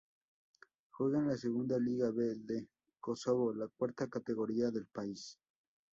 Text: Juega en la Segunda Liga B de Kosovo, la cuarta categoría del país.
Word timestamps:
Juega 0.89 1.19
en 1.19 1.27
la 1.27 1.37
Segunda 1.37 1.77
Liga 1.77 2.09
B 2.09 2.33
de 2.35 2.67
Kosovo, 2.99 3.53
la 3.53 3.67
cuarta 3.67 4.07
categoría 4.09 4.71
del 4.71 4.87
país. 4.87 5.37